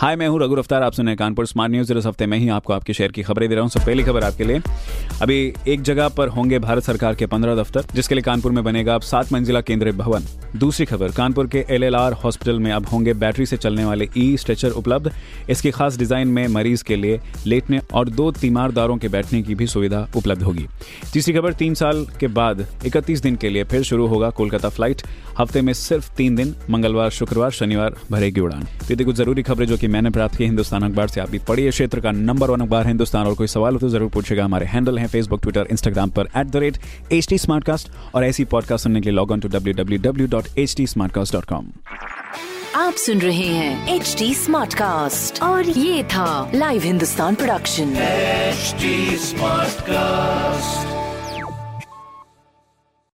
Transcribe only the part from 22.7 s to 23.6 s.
इकतीस दिन के